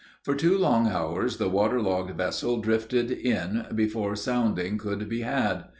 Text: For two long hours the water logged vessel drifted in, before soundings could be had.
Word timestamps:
For 0.23 0.33
two 0.33 0.57
long 0.57 0.87
hours 0.87 1.37
the 1.37 1.47
water 1.47 1.79
logged 1.79 2.17
vessel 2.17 2.59
drifted 2.59 3.11
in, 3.11 3.67
before 3.75 4.15
soundings 4.15 4.81
could 4.81 5.07
be 5.07 5.21
had. 5.21 5.65